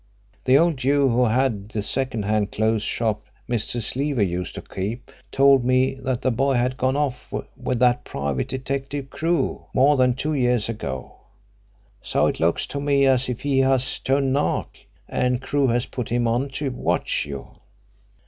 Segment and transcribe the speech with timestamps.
[0.45, 3.95] The old Jew who had the second hand clothes shop Mrs.
[3.95, 8.47] Leaver used to keep told me that the boy had gone off with that private
[8.47, 11.17] detective, Crewe, more than two years ago.
[12.01, 14.75] So it looks to me as if he has turned nark
[15.07, 17.59] and Crewe has put him on to watch you."